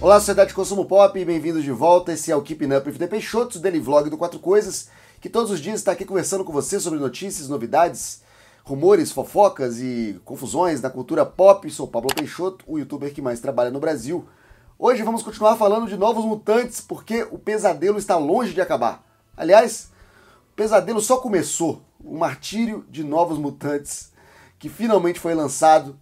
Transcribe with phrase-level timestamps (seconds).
[0.00, 2.12] Olá, sociedade de consumo pop, bem-vindos de volta.
[2.12, 4.88] Esse é o Keeping Up with the o daily vlog do Quatro Coisas,
[5.20, 8.22] que todos os dias está aqui conversando com você sobre notícias, novidades,
[8.62, 11.68] rumores, fofocas e confusões da cultura pop.
[11.68, 14.24] Sou Pablo Peixoto, o youtuber que mais trabalha no Brasil.
[14.78, 19.04] Hoje vamos continuar falando de novos mutantes, porque o pesadelo está longe de acabar.
[19.36, 19.90] Aliás,
[20.52, 21.82] o pesadelo só começou.
[21.98, 24.12] O martírio de novos mutantes,
[24.60, 25.98] que finalmente foi lançado,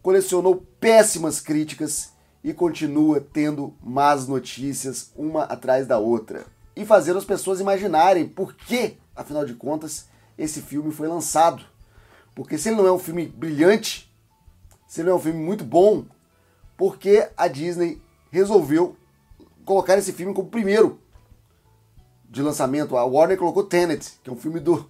[0.00, 6.46] colecionou péssimas críticas e continua tendo más notícias uma atrás da outra.
[6.76, 11.64] E fazendo as pessoas imaginarem por que, afinal de contas, esse filme foi lançado.
[12.34, 14.12] Porque se ele não é um filme brilhante,
[14.86, 16.04] se ele não é um filme muito bom,
[16.76, 18.96] por que a Disney resolveu
[19.64, 21.00] colocar esse filme como primeiro
[22.30, 22.96] de lançamento?
[22.96, 24.88] A Warner colocou Tenet, que é um filme do,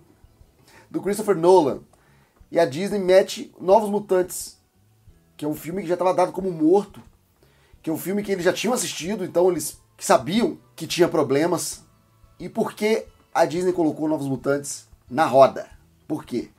[0.90, 1.80] do Christopher Nolan.
[2.50, 4.58] E a Disney mete Novos Mutantes,
[5.36, 7.02] que é um filme que já estava dado como morto
[7.88, 11.82] que é um filme que eles já tinham assistido, então eles sabiam que tinha problemas.
[12.38, 15.70] E por que a Disney colocou Novos Mutantes na roda?
[16.06, 16.50] Por quê?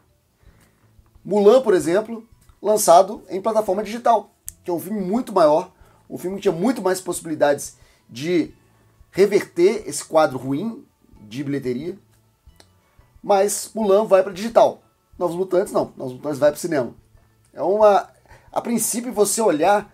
[1.24, 2.28] Mulan, por exemplo,
[2.60, 4.32] lançado em plataforma digital,
[4.64, 5.72] que é um filme muito maior,
[6.10, 7.78] um filme que tinha muito mais possibilidades
[8.10, 8.52] de
[9.12, 10.84] reverter esse quadro ruim
[11.22, 11.96] de bilheteria.
[13.22, 14.82] Mas Mulan vai para digital.
[15.16, 16.96] Novos Mutantes não, Novos Mutantes vai para cinema.
[17.54, 18.10] É uma
[18.52, 19.94] a princípio você olhar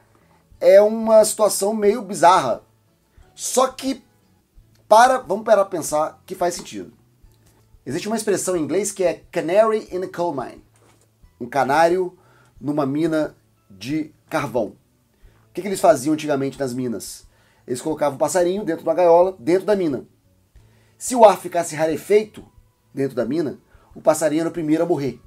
[0.66, 2.64] é uma situação meio bizarra.
[3.36, 4.04] Só que,
[4.88, 6.92] para, vamos parar para pensar que faz sentido.
[7.86, 10.64] Existe uma expressão em inglês que é canary in a coal mine.
[11.40, 12.18] Um canário
[12.60, 13.36] numa mina
[13.70, 14.70] de carvão.
[15.50, 17.28] O que, que eles faziam antigamente nas minas?
[17.68, 20.08] Eles colocavam um passarinho dentro de uma gaiola, dentro da mina.
[20.98, 22.44] Se o ar ficasse rarefeito
[22.92, 23.60] dentro da mina,
[23.94, 25.22] o passarinho era o primeiro a morrer.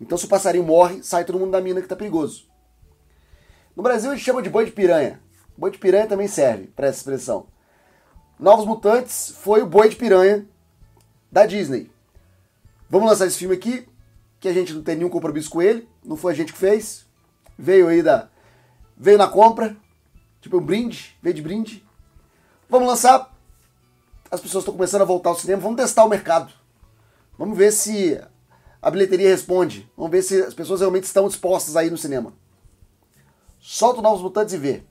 [0.00, 2.49] Então, se o passarinho morre, sai todo mundo da mina que está perigoso.
[3.80, 5.18] No Brasil a gente chama de boi de piranha.
[5.56, 7.46] Boi de piranha também serve para essa expressão.
[8.38, 10.46] Novos Mutantes foi o boi de piranha
[11.32, 11.90] da Disney.
[12.90, 13.88] Vamos lançar esse filme aqui,
[14.38, 17.06] que a gente não tem nenhum compromisso com ele, não foi a gente que fez.
[17.58, 18.28] Veio aí da.
[18.98, 19.74] Veio na compra,
[20.42, 21.82] tipo um brinde, veio de brinde.
[22.68, 23.34] Vamos lançar.
[24.30, 26.52] As pessoas estão começando a voltar ao cinema, vamos testar o mercado.
[27.38, 28.20] Vamos ver se
[28.82, 29.90] a bilheteria responde.
[29.96, 32.34] Vamos ver se as pessoas realmente estão dispostas a ir no cinema.
[33.60, 34.82] Solta o Novos Mutantes e vê.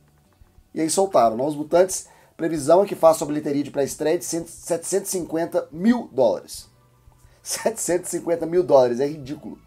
[0.75, 1.35] E aí soltaram.
[1.35, 2.07] Novos Mutantes,
[2.37, 6.69] previsão é que faça a bilheteria de pré-estreia de 750 mil dólares.
[7.41, 9.59] 750 mil dólares, é ridículo.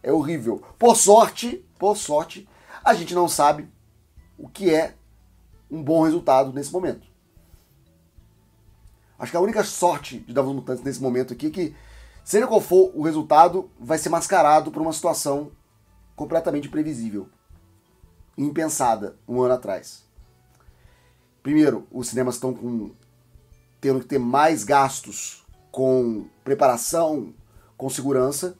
[0.00, 0.62] É horrível.
[0.78, 2.48] Por sorte, por sorte,
[2.84, 3.68] a gente não sabe
[4.38, 4.94] o que é
[5.68, 7.08] um bom resultado nesse momento.
[9.18, 11.76] Acho que a única sorte de Novos Mutantes nesse momento aqui é que,
[12.24, 15.50] seja qual for o resultado, vai ser mascarado por uma situação
[16.14, 17.28] completamente previsível
[18.44, 20.04] impensada um ano atrás.
[21.42, 22.92] Primeiro, os cinemas estão com,
[23.80, 27.32] tendo que ter mais gastos com preparação,
[27.76, 28.56] com segurança,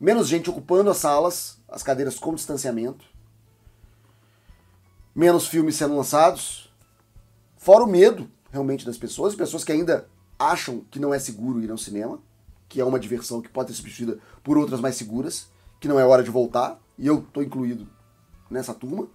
[0.00, 3.04] menos gente ocupando as salas, as cadeiras com distanciamento,
[5.14, 6.72] menos filmes sendo lançados,
[7.56, 10.08] fora o medo realmente das pessoas, pessoas que ainda
[10.38, 12.20] acham que não é seguro ir ao cinema,
[12.68, 15.48] que é uma diversão que pode ser substituída por outras mais seguras,
[15.80, 17.88] que não é hora de voltar, e eu estou incluído
[18.50, 19.08] nessa turma.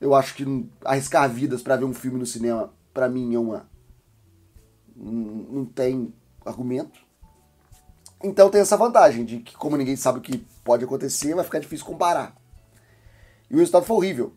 [0.00, 3.68] Eu acho que arriscar vidas para ver um filme no cinema, para mim, é uma.
[4.96, 6.12] Não tem
[6.44, 7.00] argumento.
[8.22, 11.58] Então tem essa vantagem de que, como ninguém sabe o que pode acontecer, vai ficar
[11.58, 12.34] difícil comparar.
[13.50, 14.32] E o resultado foi horrível.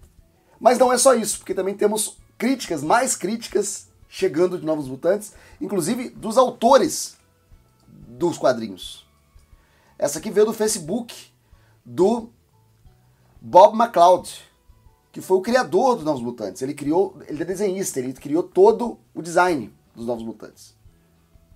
[0.59, 5.33] Mas não é só isso, porque também temos críticas, mais críticas chegando de Novos Mutantes,
[5.59, 7.17] inclusive dos autores
[7.87, 9.05] dos quadrinhos.
[9.97, 11.13] Essa aqui veio do Facebook
[11.83, 12.29] do
[13.41, 14.31] Bob McCloud
[15.13, 16.63] que foi o criador dos Novos Mutantes.
[16.63, 20.75] Ele criou, ele é desenhista, ele criou todo o design dos Novos Mutantes.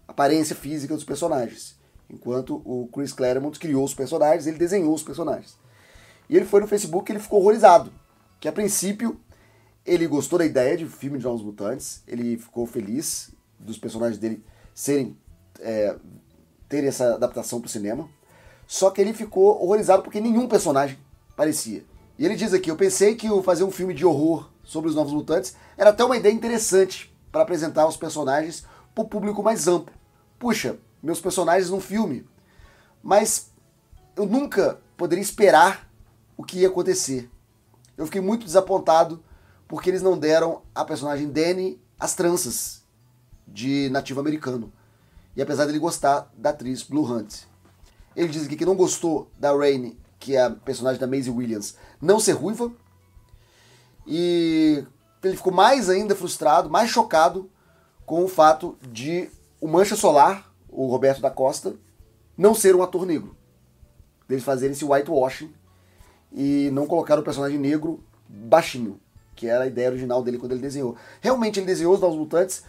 [0.07, 1.75] A aparência física dos personagens.
[2.07, 5.57] Enquanto o Chris Claremont criou os personagens, ele desenhou os personagens.
[6.29, 7.91] E ele foi no Facebook e ele ficou horrorizado.
[8.39, 9.19] Que a princípio
[9.83, 14.45] ele gostou da ideia de filme de Novos Mutantes, ele ficou feliz dos personagens dele
[14.71, 15.17] serem
[15.59, 15.95] é,
[16.69, 18.07] terem essa adaptação para o cinema.
[18.67, 20.99] Só que ele ficou horrorizado porque nenhum personagem
[21.35, 21.83] parecia.
[22.17, 25.13] E ele diz aqui: Eu pensei que fazer um filme de horror sobre os Novos
[25.13, 29.93] Mutantes era até uma ideia interessante para apresentar os personagens para o público mais amplo.
[30.39, 32.27] Puxa, meus personagens num filme.
[33.03, 33.51] Mas
[34.15, 35.89] eu nunca poderia esperar
[36.35, 37.29] o que ia acontecer.
[37.95, 39.23] Eu fiquei muito desapontado
[39.67, 42.83] porque eles não deram a personagem Danny as tranças
[43.47, 44.71] de nativo americano.
[45.35, 47.43] E apesar dele gostar da atriz Blue Hunt.
[48.15, 51.75] Ele diz aqui que não gostou da Rain que é a personagem da Maisie Williams,
[52.01, 52.71] não ser ruiva.
[54.05, 54.83] E
[55.23, 57.49] ele ficou mais ainda frustrado, mais chocado
[58.05, 59.29] com o fato de
[59.59, 61.75] o Mancha Solar, o Roberto da Costa,
[62.37, 63.35] não ser um ator negro.
[64.27, 65.53] Deles fazerem esse whitewashing
[66.31, 68.99] e não colocar o personagem negro baixinho,
[69.35, 70.95] que era a ideia original dele quando ele desenhou.
[71.21, 72.63] Realmente ele desenhou os Novos Mutantes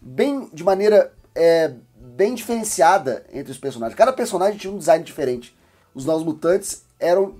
[0.00, 3.96] bem de maneira é, bem diferenciada entre os personagens.
[3.96, 5.56] Cada personagem tinha um design diferente.
[5.96, 7.34] Os Novos Mutantes eram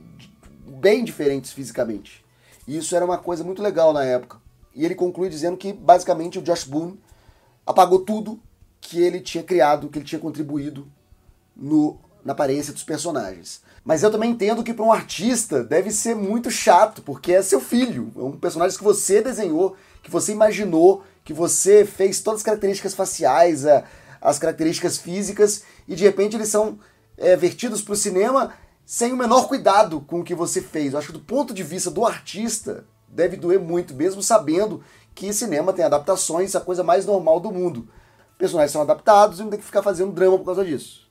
[0.66, 2.24] bem diferentes fisicamente.
[2.66, 4.38] E isso era uma coisa muito legal na época.
[4.74, 6.98] E ele conclui dizendo que basicamente o Josh Boone
[7.66, 8.40] apagou tudo
[8.80, 10.90] que ele tinha criado, que ele tinha contribuído
[11.54, 13.60] no, na aparência dos personagens.
[13.84, 17.60] Mas eu também entendo que para um artista deve ser muito chato, porque é seu
[17.60, 22.44] filho, é um personagem que você desenhou, que você imaginou, que você fez todas as
[22.44, 23.64] características faciais,
[24.18, 26.78] as características físicas, e de repente eles são
[27.16, 28.52] é, vertidos para o cinema
[28.84, 30.92] sem o menor cuidado com o que você fez.
[30.92, 34.82] Eu acho que do ponto de vista do artista, deve doer muito, mesmo sabendo
[35.14, 37.88] que cinema tem adaptações, a coisa mais normal do mundo.
[38.38, 41.08] Personagens são adaptados e não tem que ficar fazendo drama por causa disso.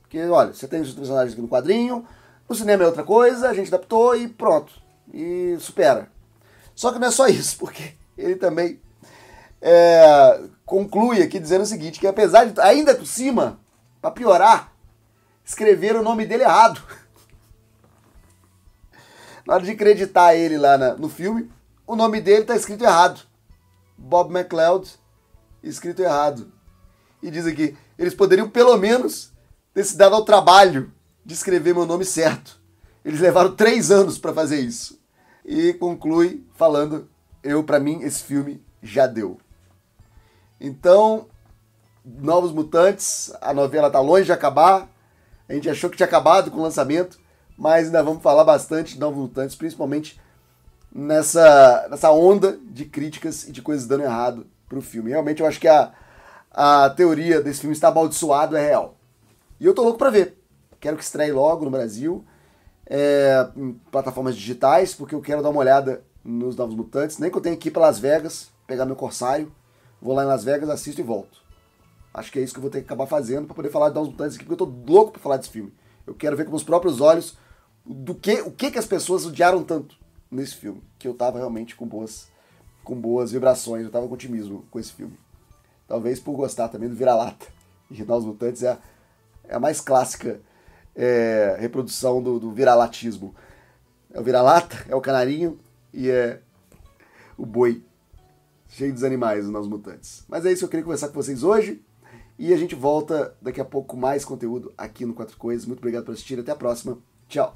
[0.00, 2.06] Porque, olha, você tem os personagens aqui no quadrinho,
[2.48, 4.72] no cinema é outra coisa, a gente adaptou e pronto.
[5.12, 6.08] E supera.
[6.74, 8.80] Só que não é só isso, porque ele também
[9.60, 13.58] é, conclui aqui dizendo o seguinte, que apesar de, ainda por cima,
[14.00, 14.73] para piorar,
[15.44, 16.82] escreveram o nome dele errado.
[19.46, 21.50] Na hora de acreditar ele lá na, no filme,
[21.86, 23.20] o nome dele está escrito errado.
[23.96, 24.90] Bob McLeod,
[25.62, 26.50] escrito errado.
[27.22, 29.32] E diz aqui, eles poderiam pelo menos
[29.72, 30.92] ter se dado ao trabalho
[31.24, 32.60] de escrever meu nome certo.
[33.04, 34.98] Eles levaram três anos para fazer isso.
[35.44, 37.08] E conclui falando,
[37.42, 39.38] eu para mim esse filme já deu.
[40.58, 41.26] Então,
[42.04, 44.88] Novos Mutantes, a novela tá longe de acabar.
[45.48, 47.18] A gente achou que tinha acabado com o lançamento,
[47.56, 50.20] mas ainda vamos falar bastante de Novos Mutantes, principalmente
[50.94, 55.10] nessa, nessa onda de críticas e de coisas dando errado pro filme.
[55.10, 55.92] Realmente eu acho que a,
[56.50, 58.96] a teoria desse filme está amaldiçoado é real.
[59.60, 60.38] E eu tô louco pra ver.
[60.80, 62.24] Quero que estreie logo no Brasil,
[62.86, 67.18] é, em plataformas digitais, porque eu quero dar uma olhada nos Novos Mutantes.
[67.18, 69.52] Nem que eu tenha que ir para Las Vegas, pegar meu Corsário,
[70.00, 71.43] vou lá em Las Vegas, assisto e volto.
[72.14, 73.96] Acho que é isso que eu vou ter que acabar fazendo para poder falar de
[73.96, 75.74] Novos Mutantes aqui, porque eu tô louco pra falar desse filme.
[76.06, 77.36] Eu quero ver com os próprios olhos
[77.84, 79.96] do que, o que, que as pessoas odiaram tanto
[80.30, 82.28] nesse filme, que eu tava realmente com boas,
[82.84, 85.18] com boas vibrações, eu tava com otimismo com esse filme.
[85.88, 87.46] Talvez por gostar também do Vira-Lata.
[87.90, 88.78] E Novos Mutantes é a,
[89.46, 90.40] é a mais clássica
[90.96, 93.34] é, reprodução do, do vira-latismo.
[94.12, 95.58] É o vira-lata, é o canarinho
[95.92, 96.40] e é
[97.36, 97.84] o boi.
[98.68, 100.24] Cheio dos animais, Novos Mutantes.
[100.28, 101.84] Mas é isso que eu queria conversar com vocês hoje.
[102.38, 105.66] E a gente volta daqui a pouco com mais conteúdo aqui no Quatro Coisas.
[105.66, 106.38] Muito obrigado por assistir.
[106.38, 106.98] Até a próxima.
[107.28, 107.54] Tchau.